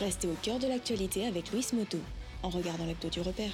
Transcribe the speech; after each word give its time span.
Restez 0.00 0.28
au 0.28 0.36
cœur 0.42 0.58
de 0.58 0.66
l'actualité 0.66 1.26
avec 1.26 1.52
Louis 1.52 1.66
Moto, 1.74 1.98
en 2.42 2.48
regardant 2.48 2.86
l'hebdo 2.86 3.10
du 3.10 3.20
repère. 3.20 3.52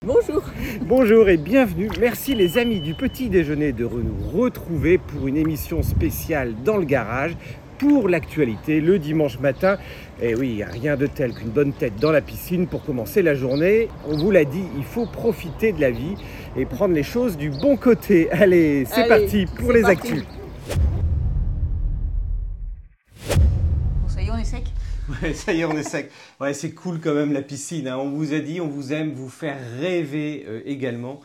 Bonjour. 0.00 0.42
Bonjour 0.80 1.28
et 1.28 1.36
bienvenue. 1.36 1.90
Merci 2.00 2.34
les 2.34 2.56
amis 2.56 2.80
du 2.80 2.94
petit 2.94 3.28
déjeuner 3.28 3.72
de 3.72 3.84
nous 3.84 4.30
retrouver 4.30 4.96
pour 4.96 5.28
une 5.28 5.36
émission 5.36 5.82
spéciale 5.82 6.54
dans 6.64 6.78
le 6.78 6.86
garage 6.86 7.36
pour 7.78 8.08
l'actualité 8.08 8.80
le 8.80 8.98
dimanche 8.98 9.38
matin. 9.38 9.76
Et 10.22 10.34
oui, 10.34 10.48
il 10.48 10.56
n'y 10.56 10.62
a 10.62 10.68
rien 10.68 10.96
de 10.96 11.06
tel 11.06 11.34
qu'une 11.34 11.50
bonne 11.50 11.74
tête 11.74 11.96
dans 12.00 12.12
la 12.12 12.22
piscine 12.22 12.66
pour 12.66 12.82
commencer 12.84 13.20
la 13.20 13.34
journée. 13.34 13.88
On 14.08 14.16
vous 14.16 14.30
l'a 14.30 14.46
dit, 14.46 14.64
il 14.78 14.84
faut 14.84 15.04
profiter 15.04 15.72
de 15.72 15.82
la 15.82 15.90
vie 15.90 16.14
et 16.56 16.64
prendre 16.64 16.94
les 16.94 17.02
choses 17.02 17.36
du 17.36 17.50
bon 17.50 17.76
côté. 17.76 18.30
Allez, 18.30 18.86
c'est 18.86 19.08
parti 19.08 19.44
pour 19.44 19.72
les 19.72 19.82
parti. 19.82 20.08
actus. 20.08 20.24
Sec. 24.44 24.64
Ouais, 25.22 25.34
ça 25.34 25.52
y 25.52 25.60
est, 25.60 25.64
on 25.64 25.76
est 25.76 25.82
sec. 25.82 26.10
Ouais, 26.40 26.54
c'est 26.54 26.72
cool 26.72 27.00
quand 27.00 27.14
même 27.14 27.32
la 27.32 27.42
piscine. 27.42 27.88
hein. 27.88 27.98
On 27.98 28.10
vous 28.10 28.32
a 28.32 28.40
dit, 28.40 28.60
on 28.60 28.68
vous 28.68 28.92
aime 28.92 29.12
vous 29.12 29.28
faire 29.28 29.58
rêver 29.78 30.44
euh, 30.48 30.62
également 30.64 31.20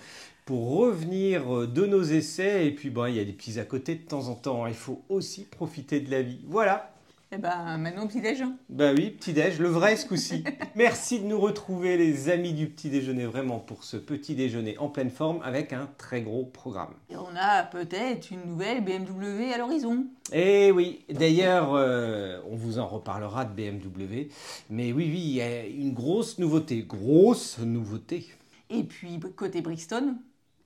pour 0.46 0.78
revenir 0.78 1.56
euh, 1.56 1.68
de 1.68 1.86
nos 1.86 2.04
essais. 2.04 2.66
Et 2.68 2.72
puis, 2.72 2.92
il 3.10 3.16
y 3.16 3.20
a 3.20 3.24
des 3.24 3.32
petits 3.34 3.60
à 3.60 3.66
côté 3.66 3.96
de 3.96 4.02
temps 4.02 4.28
en 4.28 4.36
temps. 4.36 4.66
hein. 4.66 4.70
Il 4.70 4.76
faut 4.76 5.02
aussi 5.10 5.46
profiter 5.46 6.00
de 6.02 6.12
la 6.12 6.22
vie. 6.22 6.40
Voilà. 6.48 6.94
Eh 7.32 7.38
ben, 7.38 7.78
maintenant, 7.78 8.08
petit 8.08 8.22
déj. 8.22 8.42
hein. 8.42 8.56
Bah 8.70 8.92
oui, 8.92 9.12
petit 9.12 9.34
déj, 9.34 9.60
le 9.60 9.68
vrai 9.70 9.96
ce 9.96 10.08
coup-ci. 10.08 10.44
Merci 10.76 11.20
de 11.20 11.26
nous 11.26 11.40
retrouver 11.40 11.96
les 11.96 12.30
amis 12.30 12.54
du 12.54 12.68
petit 12.68 12.90
déjeuner 12.90 13.26
vraiment 13.26 13.60
pour 13.60 13.84
ce 13.84 13.98
petit 13.98 14.34
déjeuner 14.34 14.80
en 14.80 14.90
pleine 14.90 15.12
forme 15.12 15.40
avec 15.44 15.72
un 15.72 15.88
très 16.00 16.22
gros 16.22 16.44
programme. 16.46 16.96
Et 17.12 17.16
on 17.16 17.30
a 17.36 17.62
peut-être 17.64 18.32
une 18.32 18.44
nouvelle 18.48 18.84
BMW 18.84 19.54
à 19.54 19.60
l'horizon. 19.60 20.08
Et 20.34 20.72
oui, 20.72 21.06
d'ailleurs, 21.08 21.76
euh, 21.76 22.40
on 22.50 22.56
vous 22.56 22.80
en 22.80 22.88
reparlera 22.88 23.46
de 23.46 23.54
BMW. 23.54 24.30
Mais 24.72 24.92
oui, 24.92 25.08
oui, 25.12 25.20
il 25.20 25.34
y 25.36 25.42
a 25.42 25.68
une 25.68 25.94
grosse 25.94 26.40
nouveauté, 26.40 26.82
grosse 26.82 27.60
nouveauté. 27.60 28.26
Et 28.72 28.84
puis, 28.84 29.20
côté 29.36 29.62
Brixton, 29.62 30.16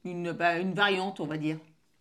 une, 0.05 0.31
bah, 0.31 0.57
une 0.59 0.73
variante, 0.73 1.19
on 1.19 1.25
va 1.27 1.37
dire. 1.37 1.57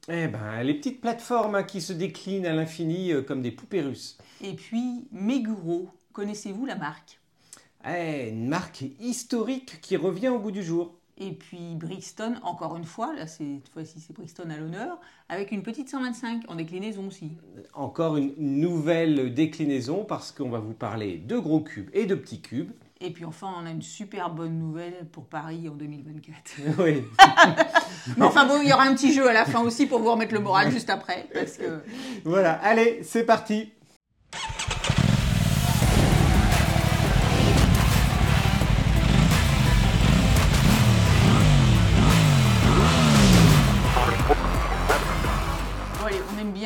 Eh 0.09 0.27
ben, 0.27 0.63
les 0.65 0.75
petites 0.75 1.01
plateformes 1.01 1.55
hein, 1.55 1.63
qui 1.63 1.81
se 1.81 1.93
déclinent 1.93 2.47
à 2.47 2.53
l'infini 2.53 3.13
euh, 3.13 3.23
comme 3.23 3.41
des 3.41 3.53
poupées 3.53 3.83
russes. 3.83 4.19
Et 4.43 4.55
puis, 4.55 5.07
Meguro, 5.13 5.89
connaissez-vous 6.13 6.67
la 6.67 6.75
marque? 6.75 7.21
Eh, 7.89 8.29
une 8.31 8.49
marque 8.49 8.85
historique 9.01 9.81
qui 9.81 9.97
revient 9.97 10.29
au 10.29 10.39
goût 10.41 10.51
du 10.51 10.63
jour. 10.63 10.95
Et 11.19 11.33
puis, 11.33 11.77
Brixton, 11.77 12.35
encore 12.43 12.77
une 12.77 12.85
fois, 12.85 13.15
là, 13.15 13.27
c'est- 13.29 13.61
cette 13.63 13.69
fois-ci, 13.73 14.01
c'est 14.01 14.13
Brixton 14.13 14.51
à 14.51 14.57
l'honneur, 14.57 14.99
avec 15.29 15.53
une 15.53 15.63
petite 15.63 15.89
125 15.89 16.43
en 16.51 16.57
déclinaison 16.57 17.07
aussi. 17.07 17.33
Encore 17.75 18.17
une 18.17 18.35
nouvelle 18.39 19.33
déclinaison 19.35 20.05
parce 20.05 20.33
qu'on 20.33 20.49
va 20.49 20.59
vous 20.59 20.75
parler 20.75 21.19
de 21.19 21.39
gros 21.39 21.61
cubes 21.61 21.91
et 21.93 22.07
de 22.07 22.15
petits 22.17 22.41
cubes. 22.41 22.73
Et 23.05 23.11
puis 23.11 23.25
enfin, 23.25 23.53
on 23.61 23.67
a 23.67 23.71
une 23.71 23.83
super 23.83 24.31
bonne 24.31 24.59
nouvelle 24.59 25.07
pour 25.11 25.27
Paris 25.27 25.69
en 25.69 25.75
2024. 25.75 26.53
Oui. 26.79 27.05
Mais 28.17 28.25
enfin 28.25 28.47
bon, 28.47 28.61
il 28.63 28.69
y 28.69 28.73
aura 28.73 28.85
un 28.85 28.95
petit 28.95 29.13
jeu 29.13 29.29
à 29.29 29.33
la 29.33 29.45
fin 29.45 29.61
aussi 29.61 29.87
pour 29.87 29.99
vous 29.99 30.11
remettre 30.11 30.33
le 30.33 30.41
moral 30.41 30.71
juste 30.71 30.89
après. 30.89 31.27
Parce 31.33 31.57
que 31.57 31.83
Voilà, 32.25 32.53
allez, 32.53 33.01
c'est 33.03 33.25
parti. 33.25 33.73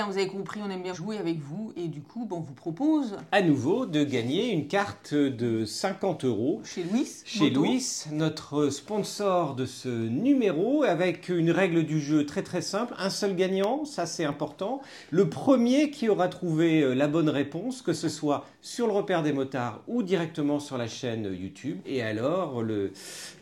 Bien, 0.07 0.12
vous 0.12 0.19
avez 0.19 0.29
compris, 0.29 0.61
on 0.65 0.71
aime 0.71 0.83
bien 0.83 0.95
jouer 0.95 1.19
avec 1.19 1.39
vous. 1.39 1.73
Et 1.77 1.89
du 1.89 2.01
coup, 2.01 2.27
bon, 2.27 2.39
on 2.39 2.41
vous 2.41 2.55
propose 2.55 3.17
À 3.33 3.43
nouveau, 3.43 3.87
de 3.87 4.05
gagner 4.05 4.51
une 4.51 4.69
carte 4.69 5.15
de 5.15 5.65
50 5.65 6.25
euros 6.25 6.61
chez 6.65 6.85
Louis. 6.85 7.09
chez 7.25 7.51
Moto, 7.51 7.61
Louis, 7.61 8.05
notre 8.13 8.70
sponsor 8.70 9.55
de 9.55 9.67
ce 9.67 9.89
numéro, 9.89 10.83
avec 10.85 11.29
une 11.29 11.51
règle 11.51 11.85
du 11.85 12.01
jeu 12.01 12.27
très 12.27 12.42
très 12.42 12.63
simple, 12.63 12.95
un 12.98 13.11
seul 13.11 13.35
gagnant, 13.36 13.85
ça 13.85 14.07
c'est 14.07 14.25
important. 14.25 14.80
Le 15.11 15.29
premier 15.29 15.91
qui 15.91 16.09
aura 16.09 16.29
trouvé 16.29 16.83
euh, 16.83 16.95
la 16.95 17.09
bonne 17.09 17.29
réponse, 17.29 17.83
que 17.83 17.92
ce 17.92 18.09
soit 18.09 18.47
sur 18.63 18.86
le 18.86 18.92
repère 18.92 19.23
des 19.23 19.33
motards 19.33 19.83
ou 19.89 20.03
directement 20.03 20.61
sur 20.61 20.79
la 20.79 20.89
chaîne 20.89 21.25
YouTube. 21.33 21.79
Et 21.86 22.03
alors, 22.03 22.63
le 22.63 22.92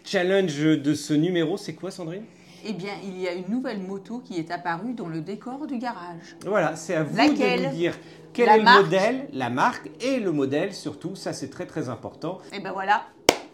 challenge 0.05 0.59
de 0.59 0.95
ce 0.95 1.15
numéro, 1.15 1.57
c'est 1.57 1.75
quoi 1.75 1.91
Sandrine? 1.91 2.25
Eh 2.67 2.73
bien, 2.73 2.95
il 3.05 3.21
y 3.21 3.29
a 3.29 3.33
une 3.35 3.49
nouvelle 3.51 3.81
moto 3.81 4.21
qui 4.21 4.39
est 4.39 4.51
apparue 4.51 4.95
dans 4.95 5.09
le 5.09 5.21
décor 5.21 5.67
du 5.67 5.77
garage. 5.79 6.37
Voilà, 6.47 6.77
c'est 6.77 6.95
à 6.95 7.03
vous 7.03 7.15
Laquelle 7.17 7.61
de 7.61 7.67
nous 7.67 7.73
dire 7.75 7.95
quel 8.33 8.47
La 8.47 8.55
est 8.55 8.59
le 8.59 8.65
modèle, 8.65 9.29
la 9.35 9.51
marque 9.51 9.91
et 10.01 10.19
le 10.19 10.33
modèle 10.33 10.73
surtout, 10.75 11.15
ça 11.15 11.33
c'est 11.35 11.51
très 11.51 11.67
très 11.67 11.91
important. 11.91 12.39
Et 12.55 12.61
ben 12.61 12.73
voilà, 12.73 13.05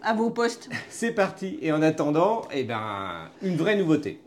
à 0.01 0.13
vos 0.13 0.29
postes. 0.29 0.69
C'est 0.89 1.11
parti. 1.11 1.59
Et 1.61 1.71
en 1.73 1.81
attendant, 1.81 2.43
eh 2.53 2.63
ben, 2.63 3.29
une 3.43 3.57
vraie 3.57 3.75
nouveauté. 3.75 4.21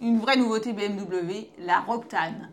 Une 0.00 0.18
vraie 0.20 0.36
nouveauté 0.36 0.72
BMW, 0.72 1.48
la 1.58 1.80
Roctane. 1.80 2.50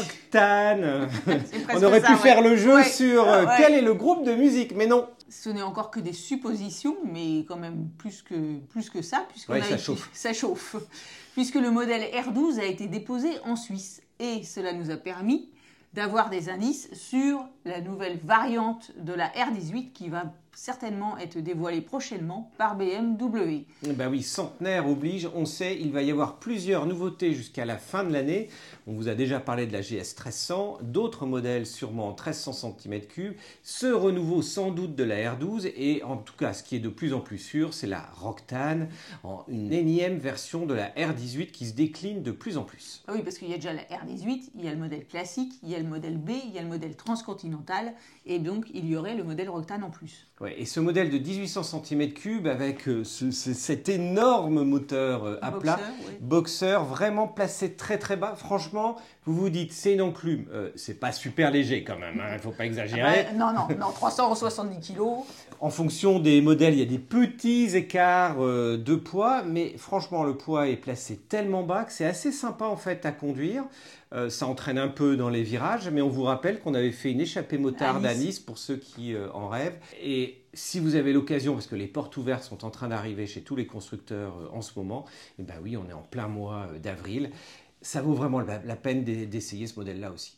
Octane 0.00 1.08
C'est 1.26 1.64
presque 1.64 1.78
On 1.78 1.82
aurait 1.84 2.00
ça, 2.00 2.06
pu 2.08 2.12
ouais. 2.14 2.18
faire 2.18 2.42
le 2.42 2.56
jeu 2.56 2.76
Ouais. 2.76 2.84
sur 2.84 3.28
euh, 3.28 3.44
Ouais. 3.44 3.52
quel 3.58 3.74
est 3.74 3.80
le 3.82 3.94
groupe 3.94 4.24
de 4.24 4.34
musique, 4.34 4.74
mais 4.74 4.86
non. 4.86 5.06
Ce 5.30 5.48
n'est 5.48 5.62
encore 5.62 5.90
que 5.90 6.00
des 6.00 6.12
suppositions, 6.12 6.96
mais 7.04 7.44
quand 7.48 7.56
même 7.56 7.88
plus 7.98 8.22
que, 8.22 8.58
plus 8.70 8.90
que 8.90 9.00
ça, 9.02 9.26
Ouais, 9.48 9.62
chauffe. 9.78 10.10
ça 10.12 10.32
chauffe. 10.32 10.76
Puisque 11.34 11.54
le 11.54 11.70
modèle 11.70 12.02
R12 12.12 12.58
a 12.58 12.64
été 12.64 12.86
déposé 12.88 13.30
en 13.44 13.56
Suisse. 13.56 14.02
Et 14.18 14.42
cela 14.42 14.72
nous 14.72 14.90
a 14.90 14.96
permis 14.96 15.48
d'avoir 15.94 16.30
des 16.30 16.48
indices 16.50 16.92
sur 16.92 17.44
la 17.64 17.80
nouvelle 17.80 18.18
variante 18.18 18.92
de 18.98 19.12
la 19.12 19.28
R18 19.28 19.92
qui 19.92 20.08
va 20.08 20.34
certainement 20.60 21.16
être 21.16 21.38
dévoilée 21.38 21.80
prochainement 21.80 22.52
par 22.58 22.76
BMW. 22.76 23.64
Bah 23.94 24.10
oui, 24.10 24.22
centenaire 24.22 24.86
oblige, 24.86 25.26
on 25.34 25.46
sait, 25.46 25.78
il 25.80 25.90
va 25.90 26.02
y 26.02 26.10
avoir 26.10 26.38
plusieurs 26.38 26.84
nouveautés 26.84 27.32
jusqu'à 27.32 27.64
la 27.64 27.78
fin 27.78 28.04
de 28.04 28.12
l'année. 28.12 28.50
On 28.86 28.92
vous 28.92 29.08
a 29.08 29.14
déjà 29.14 29.40
parlé 29.40 29.66
de 29.66 29.72
la 29.72 29.80
GS 29.80 30.12
1300, 30.14 30.80
d'autres 30.82 31.24
modèles 31.24 31.64
sûrement 31.64 32.08
en 32.08 32.10
1300 32.10 32.76
cm3, 32.78 33.32
ce 33.62 33.86
renouveau 33.86 34.42
sans 34.42 34.70
doute 34.70 34.94
de 34.94 35.02
la 35.02 35.34
R12 35.34 35.72
et 35.76 36.02
en 36.02 36.18
tout 36.18 36.36
cas 36.36 36.52
ce 36.52 36.62
qui 36.62 36.76
est 36.76 36.80
de 36.80 36.90
plus 36.90 37.14
en 37.14 37.20
plus 37.20 37.38
sûr, 37.38 37.72
c'est 37.72 37.86
la 37.86 38.02
Roctane, 38.16 38.90
en 39.24 39.46
une 39.48 39.72
énième 39.72 40.18
version 40.18 40.66
de 40.66 40.74
la 40.74 40.90
R18 40.90 41.52
qui 41.52 41.68
se 41.68 41.72
décline 41.72 42.22
de 42.22 42.32
plus 42.32 42.58
en 42.58 42.64
plus. 42.64 43.02
Ah 43.08 43.12
oui, 43.14 43.22
parce 43.22 43.38
qu'il 43.38 43.48
y 43.48 43.54
a 43.54 43.56
déjà 43.56 43.72
la 43.72 43.84
R18, 43.84 44.50
il 44.54 44.62
y 44.62 44.68
a 44.68 44.72
le 44.72 44.78
modèle 44.78 45.06
classique, 45.06 45.54
il 45.62 45.70
y 45.70 45.74
a 45.74 45.78
le 45.78 45.88
modèle 45.88 46.18
B, 46.18 46.32
il 46.44 46.52
y 46.52 46.58
a 46.58 46.62
le 46.62 46.68
modèle 46.68 46.96
transcontinental, 46.96 47.94
et 48.26 48.38
donc 48.38 48.66
il 48.74 48.86
y 48.86 48.94
aurait 48.94 49.14
le 49.14 49.24
modèle 49.24 49.48
Roctane 49.48 49.84
en 49.84 49.90
plus. 49.90 50.26
Ouais, 50.50 50.56
et 50.60 50.64
ce 50.64 50.80
modèle 50.80 51.10
de 51.10 51.18
1800 51.18 51.62
cm3 51.62 52.48
avec 52.48 52.88
euh, 52.88 53.04
ce- 53.04 53.30
ce- 53.30 53.52
cet 53.52 53.88
énorme 53.88 54.62
moteur 54.64 55.24
euh, 55.24 55.38
à 55.42 55.52
plat, 55.52 55.78
oui. 56.08 56.14
boxeur 56.20 56.84
vraiment 56.84 57.28
placé 57.28 57.74
très 57.74 57.98
très 57.98 58.16
bas. 58.16 58.34
Franchement, 58.36 58.96
vous 59.26 59.34
vous 59.34 59.50
dites 59.50 59.72
c'est 59.72 59.94
une 59.94 60.02
enclume, 60.02 60.46
Euh, 60.52 60.70
c'est 60.76 60.98
pas 60.98 61.12
super 61.12 61.50
léger 61.50 61.84
quand 61.84 61.98
même, 61.98 62.22
il 62.30 62.34
ne 62.34 62.38
faut 62.38 62.50
pas 62.52 62.66
exagérer. 62.66 63.02
Ouais, 63.02 63.26
non, 63.36 63.52
non, 63.52 63.68
non, 63.78 63.90
370 63.92 64.80
kilos. 64.80 65.18
En 65.60 65.70
fonction 65.70 66.18
des 66.20 66.40
modèles, 66.40 66.72
il 66.74 66.80
y 66.80 66.82
a 66.82 66.86
des 66.86 66.98
petits 66.98 67.76
écarts 67.76 68.38
de 68.38 68.94
poids, 68.96 69.42
mais 69.42 69.74
franchement, 69.76 70.24
le 70.24 70.34
poids 70.36 70.68
est 70.68 70.76
placé 70.76 71.16
tellement 71.16 71.62
bas 71.62 71.84
que 71.84 71.92
c'est 71.92 72.06
assez 72.06 72.32
sympa 72.32 72.64
en 72.64 72.76
fait 72.76 73.04
à 73.04 73.12
conduire. 73.12 73.64
Euh, 74.12 74.28
ça 74.28 74.46
entraîne 74.48 74.76
un 74.78 74.88
peu 74.88 75.16
dans 75.16 75.28
les 75.28 75.44
virages, 75.44 75.88
mais 75.88 76.02
on 76.02 76.08
vous 76.08 76.24
rappelle 76.24 76.58
qu'on 76.60 76.74
avait 76.74 76.90
fait 76.90 77.12
une 77.12 77.20
échappée 77.20 77.58
motarde 77.58 78.04
À 78.04 78.10
à 78.10 78.14
Nice. 78.14 78.40
Pour 78.40 78.58
ceux 78.58 78.76
qui 78.76 79.14
euh, 79.14 79.30
en 79.32 79.48
rêvent. 79.48 79.78
Et 80.02 80.42
si 80.52 80.80
vous 80.80 80.96
avez 80.96 81.12
l'occasion, 81.12 81.54
parce 81.54 81.68
que 81.68 81.76
les 81.76 81.86
portes 81.86 82.16
ouvertes 82.16 82.42
sont 82.42 82.64
en 82.64 82.70
train 82.70 82.88
d'arriver 82.88 83.28
chez 83.28 83.42
tous 83.42 83.54
les 83.54 83.66
constructeurs 83.66 84.36
euh, 84.38 84.48
en 84.52 84.62
ce 84.62 84.76
moment, 84.76 85.04
et 85.38 85.44
ben 85.44 85.54
oui, 85.62 85.76
on 85.76 85.88
est 85.88 85.92
en 85.92 86.02
plein 86.02 86.26
mois 86.26 86.66
d'avril. 86.82 87.30
Ça 87.82 88.02
vaut 88.02 88.14
vraiment 88.14 88.40
la, 88.40 88.60
la 88.64 88.76
peine 88.76 89.04
d'e- 89.04 89.26
d'essayer 89.26 89.68
ce 89.68 89.76
modèle-là 89.78 90.10
aussi. 90.10 90.36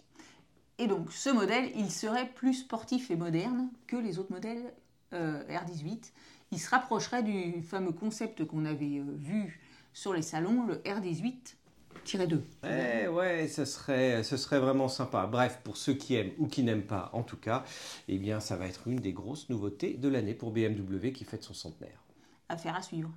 Et 0.78 0.86
donc 0.86 1.10
ce 1.10 1.30
modèle, 1.30 1.70
il 1.75 1.90
serait 1.90 2.28
plus 2.34 2.54
sportif 2.54 3.10
et 3.10 3.16
moderne 3.16 3.68
que 3.86 3.96
les 3.96 4.18
autres 4.18 4.32
modèles 4.32 4.75
euh, 5.14 5.42
R18. 5.48 6.12
Il 6.50 6.60
se 6.60 6.68
rapprocherait 6.68 7.22
du 7.22 7.62
fameux 7.62 7.92
concept 7.92 8.44
qu'on 8.44 8.66
avait 8.66 9.00
vu 9.16 9.60
sur 9.94 10.12
les 10.12 10.22
salons, 10.22 10.66
le 10.66 10.76
R18-2. 12.04 12.40
Eh 12.64 13.08
ouais, 13.08 13.49
ce 13.49 13.64
serait, 13.64 14.22
ce 14.22 14.37
serait 14.37 14.58
vraiment 14.58 14.88
sympa. 14.88 15.26
Bref, 15.26 15.60
pour 15.64 15.76
ceux 15.76 15.94
qui 15.94 16.14
aiment 16.14 16.32
ou 16.38 16.46
qui 16.46 16.62
n'aiment 16.62 16.87
pas, 16.87 17.10
en 17.12 17.22
tout 17.22 17.37
cas, 17.37 17.64
eh 18.08 18.19
bien, 18.19 18.40
ça 18.40 18.56
va 18.56 18.66
être 18.66 18.88
une 18.88 19.00
des 19.00 19.12
grosses 19.12 19.49
nouveautés 19.49 19.94
de 19.94 20.08
l'année 20.08 20.34
pour 20.34 20.52
BMW 20.52 21.12
qui 21.12 21.25
fête 21.25 21.43
son 21.43 21.54
centenaire. 21.54 22.02
Affaire 22.49 22.76
à 22.76 22.82
suivre. 22.82 23.10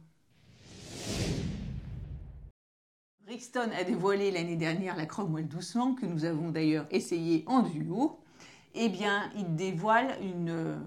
Brixton 3.25 3.69
a 3.75 3.83
dévoilé 3.83 4.29
l'année 4.29 4.55
dernière 4.55 4.95
la 4.95 5.07
Cromwell 5.07 5.47
doucement, 5.47 5.95
que 5.95 6.05
nous 6.05 6.25
avons 6.25 6.51
d'ailleurs 6.51 6.85
essayé 6.91 7.43
en 7.47 7.63
duo. 7.63 8.19
Eh 8.75 8.89
bien, 8.89 9.31
il 9.35 9.55
dévoile 9.55 10.15
une, 10.21 10.49
euh, 10.49 10.77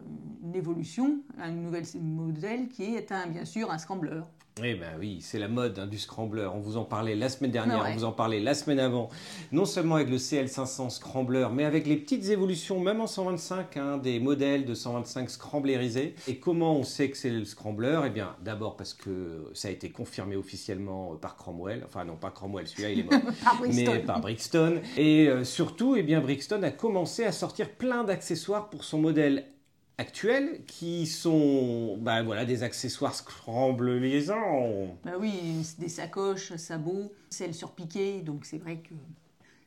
une 0.45 0.55
évolution, 0.55 1.21
un 1.39 1.51
nouvel 1.51 1.85
modèle 2.01 2.69
qui 2.69 2.95
est 2.95 3.11
un, 3.11 3.27
bien 3.27 3.45
sûr 3.45 3.73
un 3.73 3.79
scrambler. 3.79 4.21
Eh 4.65 4.75
ben 4.75 4.89
oui, 4.99 5.19
c'est 5.21 5.39
la 5.39 5.47
mode 5.49 5.79
hein, 5.79 5.87
du 5.87 5.99
scrambler. 5.99 6.49
On 6.53 6.59
vous 6.59 6.77
en 6.77 6.85
parlait 6.85 7.15
la 7.15 7.29
semaine 7.29 7.51
dernière, 7.51 7.79
Ah 7.81 7.85
ouais. 7.85 7.91
on 7.93 7.97
vous 7.99 8.05
en 8.05 8.13
parlait 8.13 8.41
la 8.41 8.55
semaine 8.55 8.81
avant. 8.81 9.09
Non 9.53 9.65
seulement 9.65 9.95
avec 9.97 10.11
le 10.11 10.17
CL500 10.17 10.91
scrambler, 10.91 11.47
mais 11.53 11.65
avec 11.65 11.87
les 11.87 11.97
petites 11.97 12.29
évolutions, 12.29 12.81
même 12.81 13.01
en 13.01 13.07
125, 13.07 13.77
hein, 13.77 13.99
des 13.99 14.19
modèles 14.19 14.65
de 14.65 14.75
125 14.75 15.31
scramblerisés. 15.31 16.15
Et 16.27 16.37
comment 16.39 16.75
on 16.77 16.83
sait 16.83 17.11
que 17.11 17.17
c'est 17.17 17.31
le 17.31 17.45
scrambler 17.45 18.01
Eh 18.07 18.11
bien, 18.11 18.35
d'abord 18.43 18.77
parce 18.77 18.95
que 18.95 19.45
ça 19.55 19.69
a 19.69 19.71
été 19.71 19.91
confirmé 19.91 20.35
officiellement 20.37 21.15
par 21.17 21.37
Cromwell. 21.37 21.83
Enfin 21.87 22.05
non, 22.05 22.17
pas 22.17 22.31
Cromwell, 22.31 22.67
celui-là 22.67 22.91
il 22.91 22.99
est 23.01 23.03
mort. 23.05 23.21
Par 23.45 23.61
mais 23.73 23.99
par 24.01 24.21
Brixton. 24.21 24.81
Et 24.97 25.29
euh, 25.29 25.45
surtout, 25.45 25.95
eh 25.97 26.03
bien, 26.03 26.21
Brixton 26.21 26.63
a 26.63 26.71
commencé 26.71 27.25
à 27.25 27.33
sortir 27.33 27.71
plein 27.71 28.05
d'accessoires 28.05 28.71
pour 28.71 28.85
son 28.85 28.99
modèle 28.99 29.45
actuel, 29.99 30.65
qui 30.67 31.07
sont 31.07 31.97
bah, 31.99 32.23
voilà, 32.23 32.45
des 32.45 32.63
accessoires 32.63 33.15
scramblerisants. 33.15 34.97
Bah 35.05 35.13
oui, 35.19 35.67
des 35.79 35.89
sacoches, 35.89 36.55
sabots, 36.57 37.13
celles 37.31 37.55
surpiquées, 37.55 38.23
donc 38.23 38.45
c'est 38.45 38.59
vrai 38.59 38.79
que 38.79 38.95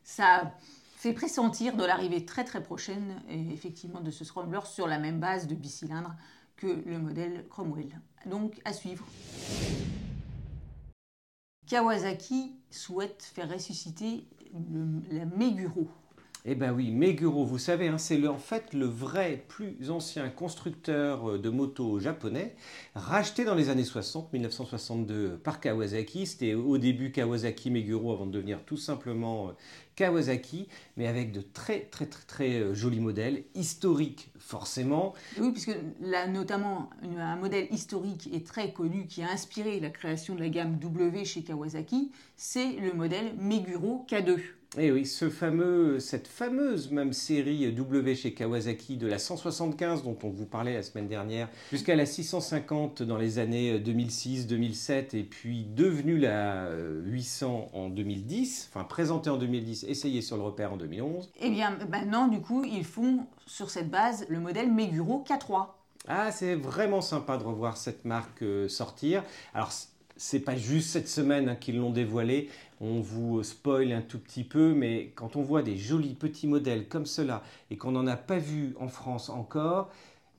ça 0.03 0.55
fait 0.95 1.13
pressentir 1.13 1.75
de 1.75 1.83
l'arrivée 1.83 2.25
très 2.25 2.43
très 2.43 2.63
prochaine, 2.63 3.21
et 3.29 3.51
effectivement, 3.53 4.01
de 4.01 4.11
ce 4.11 4.23
scrambler 4.23 4.59
sur 4.65 4.87
la 4.87 4.99
même 4.99 5.19
base 5.19 5.47
de 5.47 5.55
bicylindre 5.55 6.15
que 6.55 6.67
le 6.85 6.99
modèle 6.99 7.45
Cromwell. 7.49 7.99
Donc 8.25 8.59
à 8.65 8.73
suivre. 8.73 9.05
Kawasaki 11.67 12.51
souhaite 12.69 13.23
faire 13.23 13.49
ressusciter 13.49 14.25
le- 14.53 15.01
la 15.17 15.25
Meguro. 15.25 15.87
Eh 16.43 16.55
ben 16.55 16.73
oui, 16.73 16.89
Meguro, 16.89 17.45
vous 17.45 17.59
savez, 17.59 17.87
hein, 17.87 17.99
c'est 17.99 18.27
en 18.27 18.39
fait 18.39 18.73
le 18.73 18.87
vrai 18.87 19.45
plus 19.47 19.91
ancien 19.91 20.27
constructeur 20.29 21.29
euh, 21.33 21.37
de 21.37 21.51
motos 21.51 21.99
japonais, 21.99 22.55
racheté 22.95 23.45
dans 23.45 23.53
les 23.53 23.69
années 23.69 23.83
60, 23.83 24.33
1962 24.33 25.37
par 25.43 25.59
Kawasaki. 25.59 26.25
C'était 26.25 26.55
au 26.55 26.79
début 26.79 27.11
Kawasaki 27.11 27.69
Meguro 27.69 28.11
avant 28.11 28.25
de 28.25 28.31
devenir 28.31 28.65
tout 28.65 28.77
simplement 28.77 29.49
euh, 29.49 29.51
Kawasaki, 29.95 30.67
mais 30.97 31.05
avec 31.05 31.31
de 31.31 31.41
très 31.41 31.81
très 31.81 32.07
très 32.07 32.25
très 32.25 32.59
euh, 32.59 32.73
jolis 32.73 33.01
modèles, 33.01 33.43
historiques 33.53 34.31
forcément. 34.39 35.13
Oui, 35.39 35.51
puisque 35.51 35.77
là, 36.01 36.25
notamment 36.25 36.89
un 37.19 37.35
modèle 37.35 37.67
historique 37.69 38.27
et 38.33 38.41
très 38.43 38.73
connu 38.73 39.05
qui 39.05 39.21
a 39.21 39.29
inspiré 39.29 39.79
la 39.79 39.91
création 39.91 40.33
de 40.33 40.39
la 40.39 40.49
gamme 40.49 40.79
W 40.79 41.23
chez 41.23 41.43
Kawasaki, 41.43 42.11
c'est 42.35 42.71
le 42.77 42.93
modèle 42.93 43.35
Meguro 43.37 44.07
K2. 44.09 44.39
Et 44.77 44.85
Eh 44.85 44.91
oui, 44.93 45.05
ce 45.05 45.29
fameux, 45.29 45.99
cette 45.99 46.29
fameuse 46.29 46.91
même 46.91 47.11
série 47.11 47.69
W 47.73 48.15
chez 48.15 48.33
Kawasaki 48.33 48.95
de 48.95 49.05
la 49.05 49.19
175 49.19 50.01
dont 50.01 50.17
on 50.23 50.29
vous 50.29 50.45
parlait 50.45 50.73
la 50.73 50.81
semaine 50.81 51.09
dernière, 51.09 51.49
jusqu'à 51.73 51.93
la 51.93 52.05
650 52.05 53.03
dans 53.03 53.17
les 53.17 53.37
années 53.37 53.77
2006-2007 53.79 55.17
et 55.17 55.23
puis 55.23 55.65
devenue 55.65 56.17
la 56.17 56.67
euh, 56.67 57.01
800 57.03 57.71
en 57.73 57.89
2010, 57.89 58.69
enfin 58.71 58.85
présentée 58.85 59.29
en 59.29 59.35
2010, 59.35 59.83
essayée 59.89 60.21
sur 60.21 60.37
le 60.37 60.43
repère 60.43 60.71
en 60.71 60.77
2011. 60.77 61.33
Eh 61.41 61.49
bien, 61.49 61.77
maintenant, 61.89 62.29
du 62.29 62.39
coup, 62.39 62.63
ils 62.63 62.85
font 62.85 63.25
sur 63.45 63.71
cette 63.71 63.89
base 63.89 64.25
le 64.29 64.39
modèle 64.39 64.71
Meguro 64.71 65.25
K3. 65.27 65.67
Ah, 66.07 66.31
c'est 66.31 66.55
vraiment 66.55 67.01
sympa 67.01 67.37
de 67.37 67.43
revoir 67.43 67.75
cette 67.75 68.05
marque 68.05 68.41
euh, 68.41 68.69
sortir. 68.69 69.23
Alors, 69.53 69.71
c'est 70.17 70.39
pas 70.39 70.55
juste 70.55 70.89
cette 70.89 71.07
semaine 71.07 71.49
hein, 71.49 71.55
qu'ils 71.55 71.77
l'ont 71.77 71.91
dévoilé. 71.91 72.49
On 72.79 72.99
vous 72.99 73.43
spoil 73.43 73.91
un 73.91 74.01
tout 74.01 74.19
petit 74.19 74.43
peu, 74.43 74.73
mais 74.73 75.11
quand 75.15 75.35
on 75.35 75.41
voit 75.41 75.61
des 75.61 75.77
jolis 75.77 76.15
petits 76.15 76.47
modèles 76.47 76.87
comme 76.87 77.05
cela 77.05 77.43
et 77.69 77.77
qu'on 77.77 77.91
n'en 77.91 78.07
a 78.07 78.17
pas 78.17 78.37
vu 78.37 78.75
en 78.79 78.87
France 78.87 79.29
encore, 79.29 79.91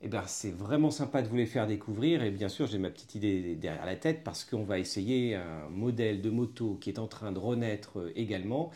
eh 0.05 0.09
ben, 0.09 0.25
c'est 0.27 0.51
vraiment 0.51 0.91
sympa 0.91 1.23
de 1.23 1.29
vous 1.29 1.37
les 1.37 1.47
faire 1.47 1.67
découvrir. 1.67 2.23
Et 2.25 2.31
bien 2.31 2.49
sûr, 2.49 2.67
j'ai 2.67 2.79
ma 2.79 2.91
petite 2.91 3.15
idée 3.15 3.55
derrière 3.55 3.87
la 3.87 3.95
tête 3.95 4.25
parce 4.25 4.45
qu'on 4.45 4.65
va 4.65 4.81
essayer 4.81 5.37
un 5.37 5.69
modèle 5.71 6.21
de 6.21 6.31
moto 6.31 6.77
qui 6.81 6.91
est 6.91 6.99
en 6.99 7.07
train 7.07 7.31
de 7.31 7.39
renaître 7.39 8.01
euh, 8.01 8.13
également. 8.17 8.71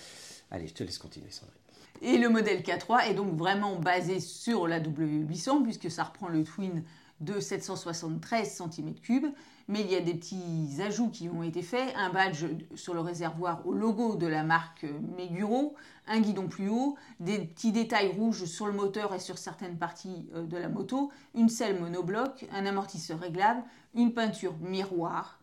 Allez, 0.53 0.69
je 0.69 0.75
te 0.75 0.85
laisse 0.85 0.99
continuer, 0.99 1.31
Sandrine. 1.31 1.59
Et 2.03 2.19
le 2.19 2.29
modèle 2.29 2.63
K3 2.63 3.11
est 3.11 3.15
donc 3.15 3.35
vraiment 3.35 3.77
basé 3.77 4.21
sur 4.21 4.69
la 4.69 4.81
W800, 4.81 5.65
puisque 5.65 5.91
ça 5.91 6.05
reprend 6.05 6.29
le 6.29 6.45
twin 6.45 6.85
de 7.21 7.41
773 7.41 8.61
cm3, 8.61 9.33
mais 9.69 9.81
il 9.81 9.91
y 9.91 9.97
a 9.97 10.01
des 10.01 10.15
petits 10.15 10.81
ajouts 10.81 11.11
qui 11.11 11.29
ont 11.29 11.43
été 11.43 11.63
faits, 11.63 11.93
un 11.97 12.11
badge 12.11 12.45
sur 12.75 12.95
le 12.95 13.01
réservoir 13.01 13.67
au 13.67 13.73
logo 13.73 14.17
de 14.17 14.27
la 14.27 14.45
marque 14.45 14.87
Meguro, 15.17 15.75
un 16.07 16.21
guidon 16.21 16.47
plus 16.47 16.69
haut, 16.69 16.97
des 17.19 17.39
petits 17.39 17.73
détails 17.73 18.13
rouges 18.13 18.45
sur 18.45 18.67
le 18.67 18.73
moteur 18.73 19.15
et 19.15 19.19
sur 19.19 19.39
certaines 19.39 19.79
parties 19.79 20.29
euh, 20.35 20.45
de 20.45 20.57
la 20.57 20.69
moto, 20.69 21.11
une 21.35 21.49
selle 21.49 21.81
monobloc, 21.81 22.47
un 22.53 22.67
amortisseur 22.67 23.19
réglable, 23.19 23.63
une 23.95 24.13
peinture 24.15 24.55
miroir. 24.61 25.41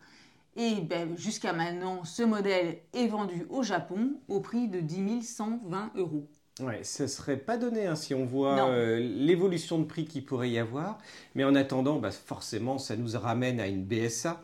Et 0.56 0.80
ben, 0.80 1.16
jusqu'à 1.16 1.52
maintenant, 1.52 2.04
ce 2.04 2.22
modèle 2.22 2.78
est 2.92 3.08
vendu 3.08 3.46
au 3.50 3.62
Japon 3.62 4.14
au 4.28 4.40
prix 4.40 4.68
de 4.68 4.80
10 4.80 5.22
120 5.22 5.90
euros. 5.96 6.28
Ouais, 6.60 6.84
ce 6.84 7.08
serait 7.08 7.36
pas 7.36 7.56
donné 7.56 7.86
hein, 7.86 7.96
si 7.96 8.14
on 8.14 8.24
voit 8.24 8.68
euh, 8.68 9.00
l'évolution 9.00 9.78
de 9.80 9.84
prix 9.84 10.04
qu'il 10.04 10.24
pourrait 10.24 10.50
y 10.50 10.58
avoir. 10.58 10.98
Mais 11.34 11.42
en 11.42 11.56
attendant, 11.56 11.98
bah, 11.98 12.12
forcément, 12.12 12.78
ça 12.78 12.94
nous 12.96 13.18
ramène 13.18 13.58
à 13.58 13.66
une 13.66 13.84
BSA. 13.84 14.40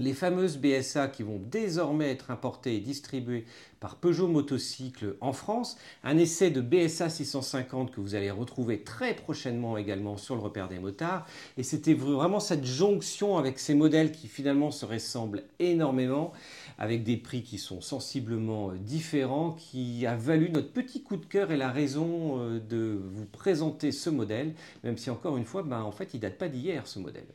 Les 0.00 0.12
fameuses 0.12 0.58
BSA 0.58 1.06
qui 1.06 1.22
vont 1.22 1.40
désormais 1.40 2.10
être 2.10 2.32
importées 2.32 2.74
et 2.74 2.80
distribuées 2.80 3.44
par 3.78 3.94
Peugeot 3.94 4.26
Motocycle 4.26 5.14
en 5.20 5.32
France. 5.32 5.76
Un 6.02 6.18
essai 6.18 6.50
de 6.50 6.60
BSA 6.60 7.08
650 7.08 7.92
que 7.92 8.00
vous 8.00 8.16
allez 8.16 8.32
retrouver 8.32 8.80
très 8.80 9.14
prochainement 9.14 9.76
également 9.76 10.16
sur 10.16 10.34
le 10.34 10.40
repère 10.40 10.68
des 10.68 10.80
motards. 10.80 11.24
Et 11.58 11.62
c'était 11.62 11.94
vraiment 11.94 12.40
cette 12.40 12.64
jonction 12.64 13.38
avec 13.38 13.60
ces 13.60 13.74
modèles 13.74 14.10
qui 14.10 14.26
finalement 14.26 14.72
se 14.72 14.84
ressemblent 14.84 15.44
énormément, 15.60 16.32
avec 16.76 17.04
des 17.04 17.16
prix 17.16 17.44
qui 17.44 17.58
sont 17.58 17.80
sensiblement 17.80 18.70
euh, 18.70 18.74
différents, 18.76 19.52
qui 19.52 20.06
a 20.06 20.16
valu 20.16 20.50
notre 20.50 20.72
petit 20.72 21.04
coup 21.04 21.16
de 21.16 21.26
cœur 21.26 21.52
et 21.52 21.56
la 21.56 21.70
raison 21.70 22.40
euh, 22.40 22.58
de 22.58 23.00
vous 23.12 23.26
présenter 23.26 23.92
ce 23.92 24.10
modèle, 24.10 24.54
même 24.82 24.98
si 24.98 25.08
encore 25.10 25.36
une 25.36 25.44
fois, 25.44 25.62
ben, 25.62 25.82
en 25.82 25.92
fait, 25.92 26.14
il 26.14 26.20
date 26.20 26.36
pas 26.36 26.48
d'hier 26.48 26.88
ce 26.88 26.98
modèle. 26.98 27.26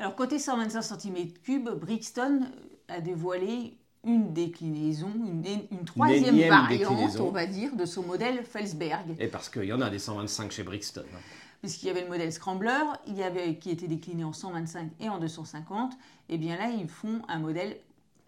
Alors 0.00 0.16
côté 0.16 0.38
125 0.38 0.80
cm3, 0.80 1.74
Brixton 1.74 2.46
a 2.88 3.00
dévoilé 3.02 3.74
une 4.06 4.32
déclinaison, 4.32 5.10
une, 5.14 5.44
une 5.70 5.84
troisième 5.84 6.34
énième 6.34 6.48
variante, 6.48 7.20
on 7.20 7.30
va 7.30 7.44
dire, 7.46 7.76
de 7.76 7.84
son 7.84 8.02
modèle 8.02 8.42
Felsberg. 8.44 9.14
Et 9.18 9.28
parce 9.28 9.50
qu'il 9.50 9.64
y 9.64 9.72
en 9.74 9.82
a 9.82 9.90
des 9.90 9.98
125 9.98 10.50
chez 10.52 10.62
Brixton. 10.62 11.04
hein. 11.14 11.18
Puisqu'il 11.60 11.88
y 11.88 11.90
avait 11.90 12.00
le 12.00 12.08
modèle 12.08 12.32
Scrambler, 12.32 12.80
il 13.06 13.14
y 13.18 13.22
avait, 13.22 13.56
qui 13.56 13.68
était 13.68 13.88
décliné 13.88 14.24
en 14.24 14.32
125 14.32 14.92
et 15.00 15.10
en 15.10 15.18
250, 15.18 15.92
et 16.30 16.38
bien 16.38 16.56
là 16.56 16.70
ils 16.70 16.88
font 16.88 17.20
un 17.28 17.38
modèle 17.38 17.76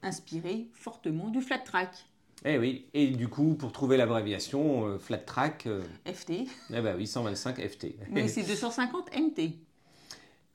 inspiré 0.02 0.66
fortement 0.74 1.30
du 1.30 1.40
flat 1.40 1.56
track 1.60 2.04
Eh 2.44 2.58
oui, 2.58 2.84
et 2.92 3.06
du 3.06 3.28
coup, 3.28 3.54
pour 3.54 3.72
trouver 3.72 3.96
l'abréviation, 3.96 4.86
euh, 4.88 4.98
flat 4.98 5.16
track, 5.16 5.66
euh, 5.66 5.80
FT, 6.06 6.32
eh 6.70 6.80
ben 6.82 6.94
oui, 6.98 7.06
125 7.06 7.66
FT. 7.66 7.94
mais 8.10 8.28
c'est 8.28 8.42
250 8.42 9.08
MT. 9.16 9.54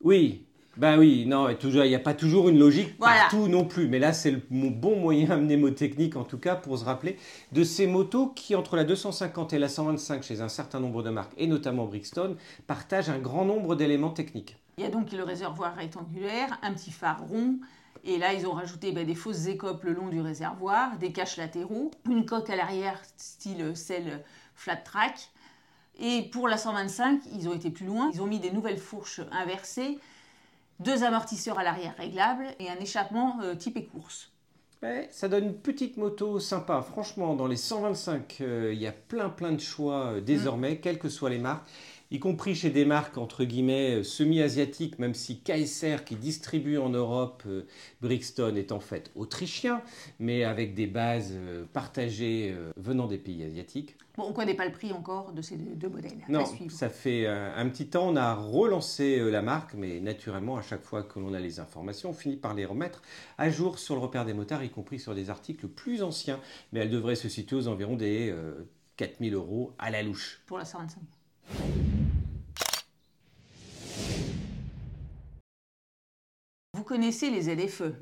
Oui, 0.02 0.46
bah 0.78 0.98
oui, 0.98 1.26
non, 1.26 1.50
et 1.50 1.58
toujours, 1.58 1.84
il 1.84 1.90
n'y 1.90 1.96
a 1.96 2.00
pas 2.00 2.14
toujours 2.14 2.50
une 2.50 2.60
logique 2.60 2.96
Voilà. 3.00 3.22
partout 3.22 3.48
non 3.48 3.66
plus. 3.66 3.88
Mais 3.88 4.00
là, 4.00 4.14
c'est 4.14 4.32
le 4.32 4.42
mon 4.50 4.70
bon 4.70 4.96
moyen 5.00 5.38
mnémotechnique, 5.38 6.16
en 6.16 6.24
tout 6.24 6.38
cas, 6.38 6.56
pour 6.56 6.78
se 6.78 6.86
rappeler 6.86 7.18
de 7.52 7.64
ces 7.64 7.88
motos 7.88 8.28
qui, 8.28 8.56
entre 8.56 8.76
la 8.76 8.84
250 8.84 9.54
et 9.54 9.60
la 9.60 9.70
125, 9.70 10.24
chez 10.24 10.42
un 10.42 10.50
certain 10.50 10.80
nombre 10.80 11.04
de 11.04 11.10
marques, 11.10 11.34
et 11.38 11.48
notamment 11.48 11.86
Brixton, 11.86 12.36
partagent 12.68 13.10
un 13.10 13.20
grand 13.20 13.46
nombre 13.46 13.76
d'éléments 13.76 14.12
techniques. 14.12 14.58
Il 14.78 14.84
y 14.84 14.88
a 14.88 14.92
donc 14.92 15.12
le 15.12 15.24
réservoir 15.24 15.76
rectangulaire, 15.76 16.60
un 16.62 16.74
petit 16.74 16.92
phare 16.92 17.24
rond, 17.28 17.56
et 18.04 18.20
là 18.20 18.34
ils 18.34 18.46
ont 18.46 18.52
rajouté 18.52 18.92
ben, 18.92 19.06
des 19.06 19.16
fausses 19.16 19.48
écopes 19.48 19.84
le 19.84 19.94
long 19.94 20.08
du 20.08 20.22
réservoir, 20.22 20.98
des 21.00 21.12
caches 21.12 21.38
latéraux, 21.38 21.90
une 22.08 22.26
coque 22.26 22.52
à 22.52 22.56
l'arrière 22.56 23.02
style 23.18 23.72
celle 23.76 24.24
flat 24.54 24.76
track. 24.76 25.30
Et 26.00 26.30
pour 26.32 26.48
la 26.48 26.58
125, 26.58 27.22
ils 27.34 27.50
ont 27.50 27.54
été 27.54 27.72
plus 27.72 27.88
loin, 27.88 28.12
ils 28.14 28.22
ont 28.22 28.28
mis 28.28 28.40
des 28.40 28.52
nouvelles 28.52 28.78
fourches 28.78 29.22
inversées, 29.32 29.98
deux 30.80 31.04
amortisseurs 31.04 31.60
à 31.60 31.64
l'arrière 31.64 31.96
réglables 31.98 32.48
et 32.60 32.70
un 32.70 32.80
échappement 32.80 33.40
euh, 33.42 33.56
type 33.56 33.78
course. 33.92 34.32
Ouais, 34.84 35.08
ça 35.12 35.28
donne 35.28 35.46
une 35.46 35.58
petite 35.58 35.98
moto 35.98 36.40
sympa. 36.40 36.84
Franchement, 36.84 37.36
dans 37.36 37.48
les 37.48 37.56
125, 37.56 38.38
euh, 38.42 38.72
il 38.74 38.80
y 38.80 38.86
a 38.86 38.92
plein 38.92 39.30
plein 39.30 39.52
de 39.52 39.60
choix 39.60 40.06
euh, 40.06 40.22
désormais, 40.22 40.78
quelles 40.78 41.00
que 41.00 41.10
soient 41.10 41.32
les 41.32 41.40
marques, 41.40 41.68
y 42.12 42.20
compris 42.20 42.56
chez 42.56 42.70
des 42.70 42.86
marques 42.86 43.18
entre 43.18 43.44
guillemets 43.44 43.98
euh, 43.98 44.04
semi-asiatiques, 44.04 45.00
même 45.00 45.14
si 45.14 45.40
KSR 45.40 46.04
qui 46.06 46.16
distribue 46.16 46.78
en 46.78 46.90
Europe 46.90 47.44
euh, 47.48 47.66
Brixton 48.02 48.56
est 48.56 48.72
en 48.72 48.80
fait 48.80 49.12
autrichien, 49.16 49.82
mais 50.20 50.44
avec 50.44 50.74
des 50.74 50.88
bases 50.88 51.34
euh, 51.34 51.66
partagées 51.74 52.54
euh, 52.56 52.72
venant 52.78 53.08
des 53.08 53.18
pays 53.18 53.44
asiatiques. 53.44 53.96
Bon, 54.18 54.24
on 54.24 54.30
ne 54.30 54.34
connaît 54.34 54.56
pas 54.56 54.66
le 54.66 54.72
prix 54.72 54.92
encore 54.94 55.32
de 55.32 55.44
ces 55.44 55.58
deux, 55.58 55.90
modèles. 55.90 56.18
Non, 56.28 56.44
ça 56.70 56.90
fait 56.90 57.28
euh, 57.28 57.56
un 57.56 57.70
petit 57.70 57.86
temps, 57.86 58.10
on 58.10 58.16
a 58.16 58.34
relancé 58.34 59.20
la 59.30 59.44
marque, 59.44 59.76
mais 59.76 60.00
naturellement, 60.00 60.58
à 60.58 60.64
chaque 60.64 60.82
fois 60.82 61.04
que 61.04 61.20
l'on 61.20 61.36
a 61.36 61.40
les 61.40 61.60
informations, 61.60 62.10
on 62.10 62.14
finit 62.14 62.36
par 62.36 62.56
les 62.56 62.66
remettre 62.66 63.04
à 63.38 63.52
jour 63.52 63.78
sur 63.78 63.94
le 63.94 64.02
repère 64.02 64.26
des 64.26 64.34
motards, 64.34 64.64
y 64.64 64.72
compris 64.72 65.00
sur 65.00 65.14
des 65.14 65.30
articles 65.30 65.68
plus 65.68 66.02
anciens. 66.02 66.40
Mais 66.74 66.80
elle 66.80 66.90
devrait 66.90 67.16
se 67.16 67.30
situer 67.30 67.58
aux 67.58 67.68
environs 67.68 67.96
des 67.96 68.32
euh, 68.32 68.68
4000 68.96 69.36
euros 69.36 69.74
à 69.78 69.92
la 69.92 70.02
louche. 70.02 70.42
Pour 70.48 70.58
la 70.58 70.66
125. 70.66 71.00
Connaissez 76.98 77.30
les 77.30 77.44
ZFE. 77.44 77.94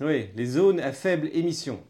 Oui, 0.00 0.28
les 0.36 0.46
zones 0.46 0.78
à 0.78 0.92
faible 0.92 1.28
émission. 1.32 1.80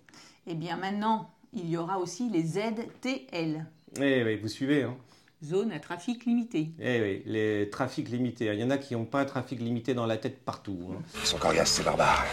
Eh 0.46 0.54
bien 0.54 0.78
maintenant, 0.78 1.30
il 1.52 1.68
y 1.68 1.76
aura 1.76 1.98
aussi 1.98 2.30
les 2.30 2.42
ZTL. 2.42 3.66
Eh 4.00 4.24
oui, 4.24 4.36
vous 4.40 4.48
suivez, 4.48 4.84
hein 4.84 4.96
Zone 5.44 5.72
à 5.72 5.78
trafic 5.78 6.24
limité. 6.24 6.70
Eh 6.80 7.02
oui, 7.02 7.22
les 7.26 7.68
trafics 7.68 8.08
limités. 8.08 8.46
Il 8.46 8.58
y 8.58 8.64
en 8.64 8.70
a 8.70 8.78
qui 8.78 8.94
n'ont 8.94 9.04
pas 9.04 9.20
un 9.20 9.24
trafic 9.26 9.60
limité 9.60 9.92
dans 9.92 10.06
la 10.06 10.16
tête 10.16 10.42
partout. 10.42 10.78
hein. 10.90 11.02
Ils 11.20 11.26
sont 11.26 11.36
coriaces, 11.36 11.70
ces 11.70 11.82
barbares. 11.82 12.24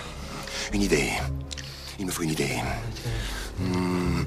Une 0.72 0.82
idée. 0.82 1.10
Il 2.00 2.06
me 2.06 2.12
faut 2.12 2.24
une 2.24 2.32
idée. 2.32 2.56
Hmm. 3.60 4.24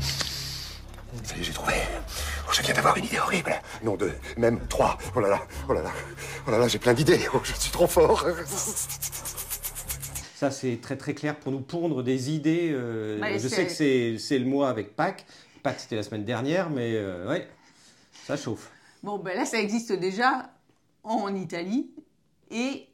Ça 1.25 1.35
y 1.35 1.41
est, 1.41 1.45
j'ai 1.45 1.53
trouvé. 1.55 1.73
Oh, 2.47 2.51
je 2.53 2.61
viens 2.61 2.75
d'avoir 2.75 2.95
une 2.99 3.07
idée 3.07 3.19
horrible. 3.21 3.55
Non, 3.83 3.97
deux, 3.97 4.13
même 4.37 4.61
trois. 4.69 4.99
Oh 5.17 5.21
là 5.21 5.29
là, 5.31 5.41
oh 5.67 5.73
là 5.73 5.81
là, 5.83 5.93
oh 6.47 6.51
là 6.51 6.59
là, 6.59 6.69
j'ai 6.69 6.79
plein 6.79 6.93
d'idées. 6.93 7.21
Oh, 7.33 7.41
je 7.43 7.55
suis 7.55 7.73
trop 7.73 7.87
fort. 7.87 8.27
Ça, 10.39 10.53
c'est 10.53 10.77
très 10.81 10.97
très 10.97 11.15
clair 11.15 11.37
pour 11.37 11.51
nous 11.51 11.59
pondre 11.59 12.05
des 12.05 12.31
idées. 12.31 12.71
euh, 12.71 13.19
je 13.41 13.49
sais 13.49 13.67
que 13.67 14.19
c'est 14.19 14.39
le 14.39 14.45
mois 14.45 14.69
avec 14.71 14.95
Pâques. 14.95 15.27
Pâques, 15.65 15.81
c'était 15.81 15.97
la 15.97 16.05
semaine 16.05 16.25
dernière, 16.25 16.71
mais 16.71 16.93
euh, 16.95 17.29
ouais, 17.29 17.49
ça 18.25 18.37
chauffe. 18.37 18.71
Bon, 19.03 19.19
ben 19.19 19.37
là, 19.37 19.45
ça 19.45 19.59
existe 19.59 19.93
déjà 19.93 20.49
en 21.03 21.35
Italie 21.35 21.91
et 22.53 22.87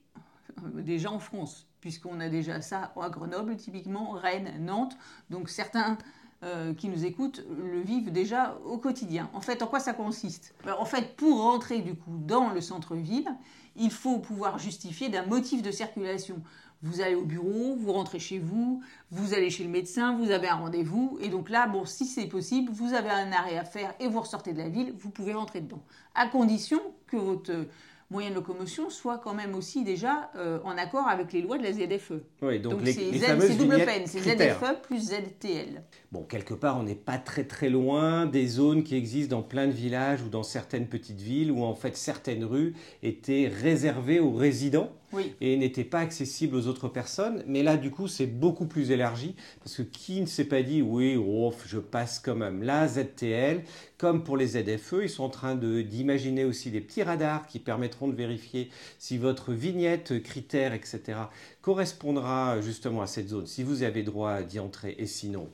euh, 0.65 0.81
déjà 0.81 1.11
en 1.11 1.19
France, 1.19 1.67
puisqu'on 1.83 2.19
a 2.21 2.31
déjà 2.31 2.63
ça 2.63 2.95
à 2.99 3.11
Grenoble, 3.11 3.59
typiquement, 3.59 4.13
Rennes, 4.13 4.65
Nantes. 4.65 4.97
Donc 5.29 5.51
certains 5.51 5.99
euh, 6.45 6.73
qui 6.73 6.89
nous 6.89 7.05
écoutent 7.05 7.45
le 7.63 7.83
vivent 7.83 8.11
déjà 8.11 8.57
au 8.65 8.79
quotidien. 8.79 9.29
En 9.35 9.43
fait, 9.43 9.63
en 9.63 9.67
quoi 9.67 9.81
ça 9.81 9.93
consiste? 9.93 10.55
Ben, 10.65 10.77
En 10.79 10.87
fait, 10.87 11.15
pour 11.15 11.43
rentrer 11.43 11.81
du 11.81 11.95
coup 11.95 12.17
dans 12.27 12.49
le 12.49 12.63
centre-ville, 12.63 13.29
il 13.77 13.91
faut 13.91 14.19
pouvoir 14.19 14.59
justifier 14.59 15.11
d'un 15.11 15.27
motif 15.27 15.61
de 15.61 15.71
circulation. 15.71 16.43
Vous 16.85 17.01
allez 17.01 17.15
au 17.15 17.25
bureau, 17.25 17.75
vous 17.77 17.93
rentrez 17.93 18.19
chez 18.19 18.39
vous, 18.39 18.83
vous 19.11 19.33
allez 19.33 19.49
chez 19.49 19.65
le 19.65 19.71
médecin, 19.71 20.17
vous 20.17 20.31
avez 20.31 20.49
un 20.49 20.57
rendez-vous, 20.57 21.19
et 21.23 21.29
donc 21.29 21.49
là, 21.49 21.67
bon, 21.67 21.87
si 21.87 22.05
c'est 22.05 22.27
possible, 22.27 22.71
vous 22.71 22.93
avez 22.93 23.09
un 23.11 23.33
arrêt 23.33 23.57
à 23.57 23.65
faire 23.65 23.95
et 24.01 24.07
vous 24.07 24.21
ressortez 24.21 24.53
de 24.53 24.59
la 24.59 24.69
ville, 24.69 24.93
vous 24.99 25.09
pouvez 25.11 25.33
rentrer 25.33 25.63
dedans. 25.63 25.83
À 26.15 26.29
condition 26.29 26.79
que 27.07 27.17
votre 27.17 27.51
euh, 27.53 27.65
moyen 28.11 28.29
de 28.29 28.35
locomotion 28.35 28.91
soit 28.91 29.17
quand 29.19 29.33
même 29.33 29.55
aussi 29.55 29.83
déjà 29.83 30.31
euh, 30.37 30.59
en 30.63 30.77
accord 30.77 31.09
avec 31.09 31.33
les 31.33 31.41
lois 31.41 31.57
de 31.57 31.63
la 31.63 31.73
ZFE. 31.73 32.13
Oui, 32.43 32.61
donc, 32.61 32.75
Donc 32.75 32.83
les, 32.85 32.93
c'est 32.93 33.11
les 33.11 33.19
Z- 33.19 33.27
fameuses 33.27 33.47
c'est 33.49 33.57
double 33.57 33.85
peine, 33.85 34.03
c'est. 34.07 34.21
ZFE 34.21 34.83
plus 34.83 35.01
ZTL. 35.09 35.83
Bon, 36.13 36.23
quelque 36.23 36.53
part, 36.55 36.79
on 36.79 36.83
n'est 36.83 36.95
pas 36.95 37.17
très 37.19 37.45
très 37.45 37.71
loin 37.71 38.27
des 38.27 38.47
zones 38.47 38.85
qui 38.85 38.95
existent 38.95 39.37
dans 39.37 39.43
plein 39.43 39.67
de 39.67 39.73
villages 39.73 40.21
ou 40.23 40.29
dans 40.29 40.43
certaines 40.43 40.87
petites 40.87 41.21
villes 41.23 41.51
où 41.51 41.65
en 41.65 41.75
fait 41.75 41.97
certaines 41.97 42.45
rues 42.45 42.75
étaient 43.03 43.49
réservées 43.49 44.21
aux 44.21 44.33
résidents 44.33 44.91
Oui. 45.15 45.33
et 45.41 45.57
n'étaient 45.57 45.85
pas 45.85 46.01
accessibles 46.01 46.57
aux 46.57 46.67
autres 46.67 46.89
personnes. 46.89 47.43
Mais 47.47 47.63
là, 47.63 47.77
du 47.77 47.91
coup, 47.91 48.09
c'est 48.09 48.27
beaucoup 48.27 48.67
plus 48.67 48.91
élargi 48.91 49.35
parce 49.63 49.77
que 49.77 49.83
qui 49.83 50.21
ne 50.21 50.27
s'est 50.27 50.45
pas 50.45 50.63
dit 50.63 50.83
oui, 50.83 51.17
oh, 51.17 51.53
je 51.67 51.79
passe 51.79 52.19
quand 52.19 52.35
même. 52.35 52.63
Là, 52.63 52.89
ZTL, 52.89 53.63
comme 53.99 54.25
pour 54.25 54.37
les 54.37 54.49
ZFE, 54.49 54.95
ils 55.03 55.09
sont 55.09 55.25
en 55.25 55.29
train 55.31 55.55
de- 55.55 55.83
d'imaginer 55.83 56.45
aussi 56.45 56.71
des 56.71 56.81
petits 56.81 57.03
radars 57.03 57.47
qui 57.47 57.59
permettront 57.59 58.09
de 58.09 58.15
vérifier 58.15 58.71
si 58.99 59.17
votre 59.19 59.53
vignette, 59.53 60.23
critère, 60.23 60.75
etc. 60.75 61.01
correspondra 61.63 62.61
justement 62.61 63.03
à 63.03 63.07
cette 63.07 63.29
zone, 63.29 63.47
si 63.47 63.63
vous 63.63 63.83
avez 63.83 64.03
droit 64.03 64.43
d'y 64.43 64.59
entrer 64.61 64.95
et 64.99 65.07
sinon. 65.07 65.49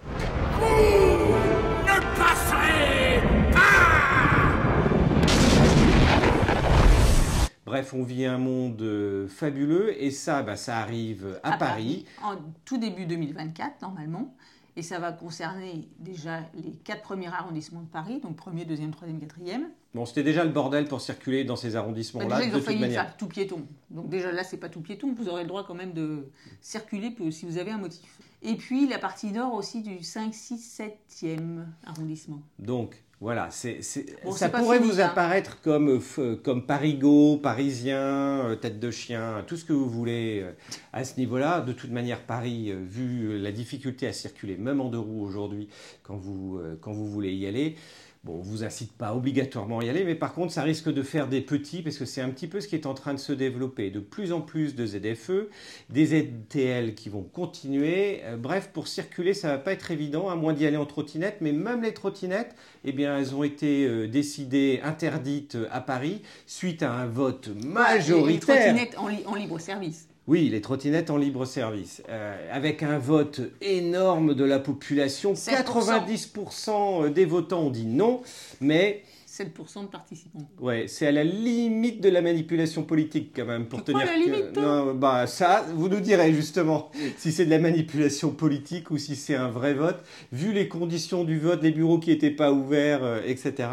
Bref, 7.70 7.94
on 7.94 8.02
vit 8.02 8.24
un 8.24 8.36
monde 8.36 8.82
euh, 8.82 9.28
fabuleux 9.28 9.94
et 10.02 10.10
ça, 10.10 10.42
bah, 10.42 10.56
ça 10.56 10.78
arrive 10.78 11.38
à, 11.44 11.56
Paris. 11.56 12.04
En 12.20 12.34
tout 12.64 12.78
début 12.78 13.06
2024, 13.06 13.80
normalement. 13.82 14.34
Et 14.74 14.82
ça 14.82 14.98
va 14.98 15.12
concerner 15.12 15.86
déjà 16.00 16.40
les 16.54 16.72
quatre 16.72 17.02
premiers 17.02 17.28
arrondissements 17.28 17.82
de 17.82 17.86
Paris, 17.86 18.18
donc 18.18 18.34
premier, 18.34 18.64
deuxième, 18.64 18.90
troisième, 18.90 19.20
quatrième. 19.20 19.68
Bon, 19.94 20.04
c'était 20.04 20.24
déjà 20.24 20.42
le 20.42 20.50
bordel 20.50 20.86
pour 20.86 21.00
circuler 21.00 21.44
dans 21.44 21.54
ces 21.54 21.74
Bah, 21.74 21.78
arrondissements-là, 21.78 22.38
déjà, 22.38 22.44
ils 22.44 22.50
de 22.50 22.56
ont 22.56 22.60
failli 22.60 22.80
manière. 22.80 23.04
faire 23.04 23.16
tout 23.16 23.28
piéton. 23.28 23.64
Donc 23.90 24.08
déjà 24.08 24.32
là, 24.32 24.42
c'est 24.42 24.56
pas 24.56 24.68
tout 24.68 24.80
piéton. 24.80 25.14
Vous 25.16 25.28
aurez 25.28 25.42
le 25.42 25.48
droit 25.48 25.62
quand 25.64 25.74
même 25.74 25.92
de 25.92 26.28
circuler 26.60 27.14
si 27.30 27.46
vous 27.46 27.56
avez 27.56 27.70
un 27.70 27.78
motif. 27.78 28.18
Et 28.42 28.56
puis 28.56 28.88
la 28.88 28.98
partie 28.98 29.30
nord 29.30 29.54
aussi 29.54 29.82
du 29.82 30.02
5, 30.02 30.34
6, 30.34 30.82
7e 31.08 31.66
arrondissement. 31.86 32.42
Donc, 32.58 33.00
voilà, 33.20 33.48
c'est, 33.50 33.82
c'est- 33.82 34.16
Bon, 34.24 34.32
ça 34.32 34.48
pourrait 34.48 34.78
fini, 34.78 34.90
vous 34.90 35.00
hein. 35.00 35.04
apparaître 35.06 35.60
comme, 35.60 35.90
euh, 35.90 35.98
f- 35.98 36.36
comme 36.40 36.64
parigot, 36.64 37.36
parisien, 37.36 37.98
euh, 38.46 38.56
tête 38.56 38.80
de 38.80 38.90
chien, 38.90 39.44
tout 39.46 39.56
ce 39.56 39.64
que 39.66 39.74
vous 39.74 39.88
voulez 39.90 40.40
euh, 40.42 40.52
à 40.94 41.04
ce 41.04 41.18
niveau-là. 41.20 41.60
De 41.60 41.72
toute 41.74 41.90
manière, 41.90 42.20
Paris, 42.22 42.70
euh, 42.70 42.76
vu 42.82 43.26
euh, 43.32 43.38
la 43.38 43.52
difficulté 43.52 44.06
à 44.06 44.14
circuler, 44.14 44.56
même 44.56 44.80
en 44.80 44.88
deux 44.88 44.98
roues 44.98 45.22
aujourd'hui, 45.22 45.68
quand 46.02 46.16
vous, 46.16 46.58
euh, 46.58 46.78
quand 46.80 46.92
vous 46.92 47.06
voulez 47.10 47.34
y 47.34 47.46
aller, 47.46 47.76
Bon, 48.22 48.34
on 48.34 48.42
vous 48.42 48.64
incite 48.64 48.92
pas 48.92 49.14
obligatoirement 49.14 49.78
à 49.78 49.84
y 49.84 49.88
aller, 49.88 50.04
mais 50.04 50.14
par 50.14 50.34
contre, 50.34 50.52
ça 50.52 50.62
risque 50.62 50.92
de 50.92 51.02
faire 51.02 51.26
des 51.26 51.40
petits, 51.40 51.80
parce 51.80 51.96
que 51.96 52.04
c'est 52.04 52.20
un 52.20 52.28
petit 52.28 52.48
peu 52.48 52.60
ce 52.60 52.68
qui 52.68 52.74
est 52.74 52.84
en 52.84 52.92
train 52.92 53.14
de 53.14 53.18
se 53.18 53.32
développer. 53.32 53.90
De 53.90 53.98
plus 53.98 54.32
en 54.34 54.42
plus 54.42 54.74
de 54.74 54.84
ZFE, 54.84 55.48
des 55.88 56.04
ZTL 56.04 56.94
qui 56.94 57.08
vont 57.08 57.22
continuer. 57.22 58.20
Euh, 58.24 58.36
bref, 58.36 58.68
pour 58.74 58.88
circuler, 58.88 59.32
ça 59.32 59.48
va 59.48 59.56
pas 59.56 59.72
être 59.72 59.90
évident, 59.90 60.28
à 60.28 60.34
moins 60.36 60.52
d'y 60.52 60.66
aller 60.66 60.76
en 60.76 60.84
trottinette, 60.84 61.38
mais 61.40 61.52
même 61.52 61.82
les 61.82 61.94
trottinettes, 61.94 62.54
eh 62.84 62.92
bien, 62.92 63.16
elles 63.18 63.34
ont 63.34 63.42
été 63.42 63.86
euh, 63.86 64.06
décidées 64.06 64.80
interdites 64.84 65.54
euh, 65.54 65.66
à 65.70 65.80
Paris 65.80 66.20
suite 66.46 66.82
à 66.82 66.92
un 66.92 67.06
vote 67.06 67.48
Et 67.48 67.62
les 67.62 67.68
majoritaire. 67.68 68.40
trottinettes 68.58 68.98
en, 68.98 69.08
li- 69.08 69.24
en 69.24 69.34
libre 69.34 69.58
service. 69.58 70.09
Oui, 70.26 70.48
les 70.48 70.60
trottinettes 70.60 71.10
en 71.10 71.16
libre 71.16 71.44
service. 71.44 72.02
Euh, 72.08 72.36
avec 72.52 72.82
un 72.82 72.98
vote 72.98 73.40
énorme 73.60 74.34
de 74.34 74.44
la 74.44 74.58
population, 74.60 75.34
7%. 75.34 75.50
90% 75.64 77.12
des 77.12 77.24
votants 77.24 77.62
ont 77.62 77.70
dit 77.70 77.86
non, 77.86 78.20
mais 78.60 79.02
7% 79.26 79.82
de 79.82 79.86
participants. 79.86 80.40
ouais, 80.60 80.86
c'est 80.88 81.06
à 81.06 81.12
la 81.12 81.24
limite 81.24 82.00
de 82.00 82.08
la 82.10 82.20
manipulation 82.20 82.82
politique 82.82 83.32
quand 83.34 83.46
même 83.46 83.66
pour 83.66 83.82
tenir 83.82 84.04
la 84.04 84.12
que- 84.14 84.18
limite, 84.18 84.52
toi? 84.52 84.62
Non, 84.62 84.94
bah 84.94 85.26
ça, 85.26 85.64
vous 85.74 85.88
nous 85.88 86.00
direz 86.00 86.32
justement 86.34 86.90
si 87.16 87.32
c'est 87.32 87.44
de 87.46 87.50
la 87.50 87.58
manipulation 87.58 88.30
politique 88.30 88.90
ou 88.90 88.98
si 88.98 89.16
c'est 89.16 89.36
un 89.36 89.48
vrai 89.48 89.72
vote. 89.74 89.98
Vu 90.32 90.52
les 90.52 90.68
conditions 90.68 91.24
du 91.24 91.38
vote, 91.38 91.62
les 91.62 91.70
bureaux 91.70 91.98
qui 91.98 92.10
n'étaient 92.10 92.30
pas 92.30 92.52
ouverts, 92.52 93.02
euh, 93.04 93.20
etc. 93.24 93.68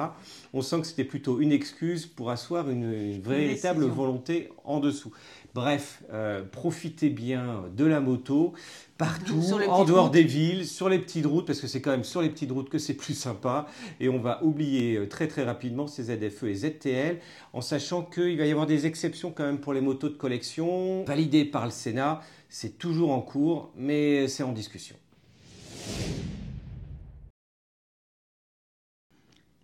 On 0.53 0.61
sent 0.61 0.81
que 0.81 0.87
c'était 0.87 1.03
plutôt 1.03 1.39
une 1.39 1.51
excuse 1.51 2.05
pour 2.05 2.29
asseoir 2.31 2.69
une, 2.69 2.93
une 2.93 3.21
véritable 3.21 3.83
volonté 3.85 4.49
en 4.63 4.79
dessous. 4.79 5.11
Bref, 5.57 6.03
euh, 6.13 6.43
profitez 6.43 7.09
bien 7.09 7.63
de 7.75 7.83
la 7.83 7.99
moto 7.99 8.53
partout, 8.99 9.41
en 9.67 9.85
dehors 9.85 10.03
routes. 10.03 10.13
des 10.13 10.21
villes, 10.21 10.67
sur 10.67 10.87
les 10.87 10.99
petites 10.99 11.25
routes, 11.25 11.47
parce 11.47 11.59
que 11.59 11.65
c'est 11.65 11.81
quand 11.81 11.89
même 11.89 12.03
sur 12.03 12.21
les 12.21 12.29
petites 12.29 12.51
routes 12.51 12.69
que 12.69 12.77
c'est 12.77 12.93
plus 12.93 13.15
sympa. 13.15 13.65
Et 13.99 14.07
on 14.07 14.19
va 14.19 14.43
oublier 14.43 14.97
euh, 14.97 15.07
très 15.07 15.27
très 15.27 15.43
rapidement 15.43 15.87
ces 15.87 16.15
ZFE 16.15 16.43
et 16.43 16.53
ZTL, 16.53 17.19
en 17.53 17.61
sachant 17.61 18.03
qu'il 18.03 18.37
va 18.37 18.45
y 18.45 18.51
avoir 18.51 18.67
des 18.67 18.85
exceptions 18.85 19.31
quand 19.31 19.45
même 19.45 19.57
pour 19.57 19.73
les 19.73 19.81
motos 19.81 20.09
de 20.09 20.13
collection, 20.13 21.03
validées 21.05 21.43
par 21.43 21.65
le 21.65 21.71
Sénat. 21.71 22.21
C'est 22.49 22.77
toujours 22.77 23.09
en 23.09 23.21
cours, 23.21 23.71
mais 23.75 24.27
c'est 24.27 24.43
en 24.43 24.51
discussion. 24.51 24.95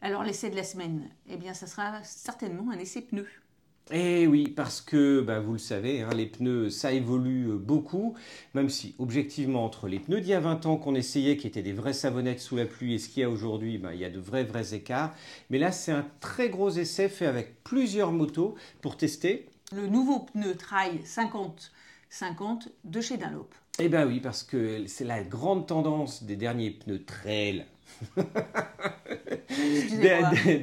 Alors 0.01 0.23
l'essai 0.23 0.49
de 0.49 0.55
la 0.55 0.63
semaine, 0.63 1.07
eh 1.29 1.37
bien 1.37 1.53
ça 1.53 1.67
sera 1.67 2.03
certainement 2.03 2.71
un 2.71 2.79
essai 2.79 3.01
pneu. 3.01 3.27
Eh 3.91 4.27
oui, 4.27 4.47
parce 4.47 4.79
que 4.79 5.19
bah, 5.19 5.41
vous 5.41 5.53
le 5.53 5.59
savez, 5.59 6.01
hein, 6.01 6.09
les 6.15 6.25
pneus, 6.25 6.69
ça 6.69 6.93
évolue 6.93 7.49
euh, 7.49 7.57
beaucoup, 7.57 8.15
même 8.53 8.69
si 8.69 8.95
objectivement 8.97 9.65
entre 9.65 9.87
les 9.89 9.99
pneus 9.99 10.21
d'il 10.21 10.29
y 10.29 10.33
a 10.33 10.39
20 10.39 10.65
ans 10.65 10.77
qu'on 10.77 10.95
essayait, 10.95 11.35
qui 11.35 11.47
étaient 11.47 11.61
des 11.61 11.73
vraies 11.73 11.93
savonnettes 11.93 12.39
sous 12.39 12.55
la 12.55 12.65
pluie, 12.65 12.93
et 12.93 12.97
ce 12.97 13.09
qu'il 13.09 13.21
y 13.21 13.25
a 13.25 13.29
aujourd'hui, 13.29 13.77
bah, 13.77 13.93
il 13.93 13.99
y 13.99 14.05
a 14.05 14.09
de 14.09 14.19
vrais 14.19 14.45
vrais 14.45 14.73
écarts. 14.73 15.13
Mais 15.49 15.59
là, 15.59 15.73
c'est 15.73 15.91
un 15.91 16.07
très 16.21 16.49
gros 16.49 16.69
essai 16.69 17.09
fait 17.09 17.25
avec 17.25 17.61
plusieurs 17.65 18.13
motos 18.13 18.55
pour 18.81 18.95
tester. 18.95 19.49
Le 19.75 19.87
nouveau 19.87 20.19
pneu 20.19 20.55
Trail 20.55 21.01
50-50 21.03 22.69
de 22.85 23.01
chez 23.01 23.17
Dunlop. 23.17 23.53
Eh 23.79 23.89
bien 23.89 24.05
oui, 24.05 24.21
parce 24.21 24.43
que 24.43 24.85
c'est 24.87 25.03
la 25.03 25.23
grande 25.23 25.67
tendance 25.67 26.23
des 26.23 26.37
derniers 26.37 26.71
pneus 26.71 27.03
trail. 27.03 27.65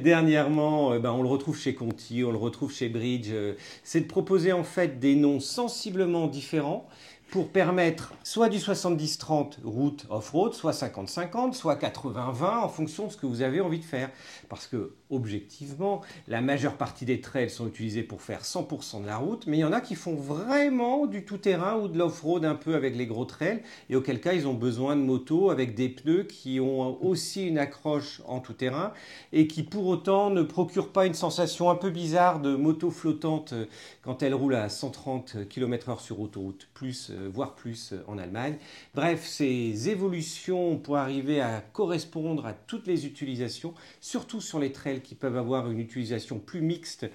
Dernièrement, 0.03 0.93
euh, 0.93 0.99
ben, 0.99 1.11
on 1.11 1.21
le 1.21 1.29
retrouve 1.29 1.57
chez 1.57 1.73
Conti, 1.73 2.23
on 2.23 2.31
le 2.31 2.37
retrouve 2.37 2.73
chez 2.73 2.89
Bridge. 2.89 3.29
euh, 3.31 3.53
c'est 3.83 4.01
de 4.01 4.07
proposer 4.07 4.51
en 4.51 4.63
fait 4.63 4.99
des 4.99 5.15
noms 5.15 5.39
sensiblement 5.39 6.27
différents 6.27 6.87
pour 7.31 7.47
permettre 7.47 8.13
soit 8.23 8.49
du 8.49 8.57
70-30 8.57 9.63
route 9.63 10.05
off-road, 10.09 10.53
soit 10.53 10.73
50-50, 10.73 11.53
soit 11.53 11.75
80-20 11.75 12.57
en 12.63 12.67
fonction 12.67 13.07
de 13.07 13.11
ce 13.13 13.17
que 13.17 13.25
vous 13.25 13.41
avez 13.41 13.61
envie 13.61 13.79
de 13.79 13.85
faire. 13.85 14.09
Parce 14.49 14.67
que, 14.67 14.93
objectivement, 15.09 16.01
la 16.27 16.41
majeure 16.41 16.75
partie 16.75 17.05
des 17.05 17.21
trails 17.21 17.49
sont 17.49 17.67
utilisés 17.67 18.03
pour 18.03 18.21
faire 18.21 18.43
100% 18.43 19.03
de 19.03 19.07
la 19.07 19.15
route, 19.15 19.47
mais 19.47 19.57
il 19.57 19.61
y 19.61 19.63
en 19.63 19.71
a 19.71 19.79
qui 19.79 19.95
font 19.95 20.15
vraiment 20.15 21.07
du 21.07 21.23
tout-terrain 21.23 21.77
ou 21.77 21.87
de 21.87 21.97
l'off-road 21.97 22.43
un 22.43 22.55
peu 22.55 22.75
avec 22.75 22.97
les 22.97 23.07
gros 23.07 23.23
trails, 23.23 23.61
et 23.89 23.95
auquel 23.95 24.19
cas 24.19 24.33
ils 24.33 24.45
ont 24.45 24.53
besoin 24.53 24.97
de 24.97 25.01
motos 25.01 25.51
avec 25.51 25.73
des 25.73 25.87
pneus 25.87 26.23
qui 26.23 26.59
ont 26.59 27.01
aussi 27.01 27.47
une 27.47 27.57
accroche 27.57 28.21
en 28.27 28.41
tout-terrain 28.41 28.91
et 29.31 29.47
qui 29.47 29.63
pour 29.63 29.87
autant 29.87 30.31
ne 30.31 30.43
procurent 30.43 30.91
pas 30.91 31.05
une 31.05 31.13
sensation 31.13 31.69
un 31.69 31.75
peu 31.75 31.91
bizarre 31.91 32.41
de 32.41 32.55
moto 32.57 32.91
flottante 32.91 33.53
quand 34.01 34.21
elle 34.21 34.33
roule 34.33 34.55
à 34.55 34.67
130 34.67 35.47
km/h 35.47 36.01
sur 36.01 36.19
autoroute, 36.19 36.67
plus 36.73 37.09
euh, 37.11 37.20
voire 37.27 37.55
plus 37.55 37.93
en 38.07 38.17
Allemagne. 38.17 38.57
Bref, 38.95 39.25
ces 39.25 39.89
évolutions 39.89 40.77
pour 40.77 40.97
arriver 40.97 41.41
à 41.41 41.61
correspondre 41.73 42.45
à 42.45 42.53
toutes 42.53 42.87
les 42.87 43.05
utilisations, 43.05 43.73
surtout 43.99 44.41
sur 44.41 44.59
les 44.59 44.71
trails 44.71 45.01
qui 45.01 45.15
peuvent 45.15 45.37
avoir 45.37 45.69
une 45.69 45.79
utilisation 45.79 46.39
plus 46.39 46.61
mixte 46.61 47.07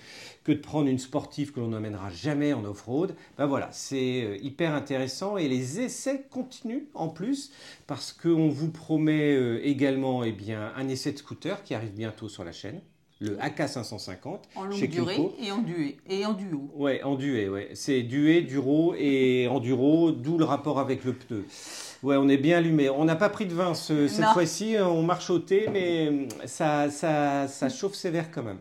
que 0.45 0.53
de 0.53 0.59
prendre 0.59 0.89
une 0.89 0.99
sportive 0.99 1.53
que 1.53 1.61
l'on 1.61 1.69
n'emmènera 1.69 2.11
jamais 2.11 2.53
en 2.53 2.65
off-road. 2.65 3.15
Ben 3.39 3.47
voilà, 3.47 3.69
c'est 3.73 4.23
euh, 4.23 4.37
hyper 4.43 4.75
intéressant 4.75 5.37
et 5.37 5.49
les 5.49 5.81
essais 5.81 6.27
continuent 6.31 6.87
en 6.95 7.09
plus 7.09 7.53
parce 7.87 8.13
qu'on 8.13 8.49
vous 8.49 8.71
promet 8.71 9.35
euh, 9.35 9.67
également 9.67 10.25
eh 10.25 10.33
bien, 10.33 10.73
un 10.77 10.89
essai 10.89 11.13
de 11.13 11.19
scooter 11.19 11.63
qui 11.63 11.75
arrive 11.75 11.93
bientôt 11.93 12.29
sur 12.29 12.45
la 12.45 12.53
chaîne 12.53 12.81
le 13.21 13.37
AK550 13.39 14.39
En 14.57 14.65
longue 14.65 14.73
chez 14.79 14.89
durée 14.89 15.15
Clico. 15.15 15.35
et 15.43 15.51
en, 15.53 15.59
duet, 15.59 15.97
et 16.09 16.27
en 16.27 16.33
duo. 16.35 16.71
Ouais, 16.75 17.03
en 17.03 17.15
duet, 17.15 17.49
ouais. 17.49 17.71
C'est 17.75 18.03
duet, 18.03 18.43
duro 18.43 18.95
et 18.99 19.49
enduro, 19.49 20.13
d'où 20.13 20.37
le 20.39 20.45
rapport 20.45 20.79
avec 20.79 21.05
le 21.05 21.15
pneu. 21.15 21.45
Ouais, 22.03 22.17
on 22.17 22.29
est 22.29 22.37
bien 22.37 22.59
allumé. 22.59 22.91
On 22.91 23.05
n'a 23.07 23.17
pas 23.17 23.31
pris 23.31 23.47
de 23.47 23.55
vin 23.55 23.73
ce- 23.75 24.07
cette 24.07 24.27
fois-ci, 24.27 24.77
on 24.81 25.03
marche 25.03 25.31
au 25.31 25.39
thé, 25.39 25.67
mais 25.73 26.09
hum, 26.09 26.29
ça, 26.45 26.91
ça, 26.91 27.49
ça 27.49 27.69
chauffe 27.71 27.95
sévère 27.95 28.31
quand 28.31 28.43
même. 28.43 28.59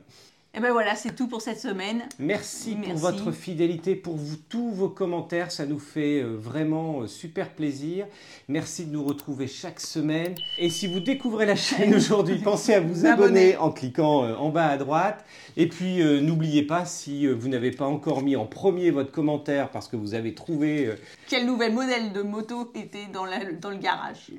Et 0.58 0.62
ben 0.62 0.72
voilà, 0.72 0.96
c'est 0.96 1.14
tout 1.14 1.28
pour 1.28 1.42
cette 1.42 1.60
semaine. 1.60 2.04
Merci, 2.18 2.76
Merci. 2.78 2.92
pour 2.92 3.00
votre 3.02 3.32
fidélité, 3.34 3.94
pour 3.94 4.16
vous, 4.16 4.38
tous 4.48 4.72
vos 4.72 4.88
commentaires, 4.88 5.52
ça 5.52 5.66
nous 5.66 5.80
fait 5.80 6.22
euh, 6.22 6.38
vraiment 6.40 7.02
euh, 7.02 7.08
super 7.08 7.50
plaisir. 7.50 8.06
Merci 8.48 8.86
de 8.86 8.94
nous 8.94 9.04
retrouver 9.04 9.48
chaque 9.48 9.82
semaine. 9.82 10.34
Et 10.58 10.70
si 10.70 10.88
vous 10.88 11.02
découvrez 11.02 11.46
la 11.46 11.58
chaîne 11.58 11.94
aujourd'hui, 11.96 12.38
pensez 12.38 12.74
à 12.74 12.80
vous 12.80 13.06
abonner 13.06 13.58
en 13.58 13.70
cliquant 13.70 14.24
euh, 14.24 14.36
en 14.36 14.48
bas 14.50 14.68
à 14.68 14.78
droite. 14.78 15.26
Et 15.58 15.68
puis 15.68 16.02
euh, 16.02 16.22
n'oubliez 16.22 16.64
pas, 16.64 16.86
si 16.86 17.28
vous 17.28 17.50
n'avez 17.50 17.72
pas 17.72 17.86
encore 17.86 18.22
mis 18.22 18.38
en 18.38 18.46
premier 18.46 18.92
votre 18.92 19.12
commentaire 19.12 19.70
parce 19.72 19.90
que 19.90 19.98
vous 19.98 20.14
avez 20.14 20.34
trouvé... 20.36 20.86
euh, 20.86 20.96
Quel 21.28 21.46
nouvel 21.46 21.74
modèle 21.74 22.14
de 22.14 22.22
moto 22.22 22.72
était 22.76 23.08
dans, 23.12 23.26
la- 23.26 23.52
dans 23.60 23.72
le 23.72 23.78
garage 23.78 24.32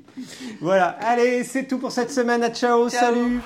Voilà, 0.61 0.87
allez, 1.01 1.43
c'est 1.43 1.67
tout 1.67 1.77
pour 1.77 1.91
cette 1.91 2.09
semaine. 2.11 2.41
À 2.41 2.49
ciao. 2.49 2.89
Ciao. 2.89 2.99
salut 3.13 3.39